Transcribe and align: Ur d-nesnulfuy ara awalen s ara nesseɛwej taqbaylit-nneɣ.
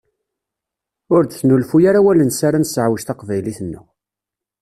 Ur 1.15 1.21
d-nesnulfuy 1.23 1.83
ara 1.89 1.99
awalen 2.01 2.31
s 2.37 2.41
ara 2.47 2.57
nesseɛwej 2.61 3.03
taqbaylit-nneɣ. 3.03 3.85